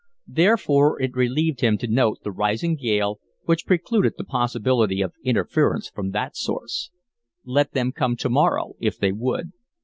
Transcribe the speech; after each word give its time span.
Therefore, 0.33 0.99
it 0.99 1.13
relieved 1.15 1.61
him 1.61 1.77
to 1.77 1.87
note 1.87 2.21
the 2.23 2.31
rising 2.31 2.75
gale, 2.75 3.19
which 3.45 3.67
precluded 3.67 4.13
the 4.17 4.23
possibility 4.23 4.99
of 4.99 5.13
interference 5.23 5.89
from 5.91 6.09
that 6.09 6.35
source. 6.35 6.89
Let 7.45 7.73
them 7.73 7.91
come 7.91 8.15
to 8.15 8.29
morrow 8.31 8.73
if 8.79 8.97
they 8.97 9.11
would. 9.11 9.51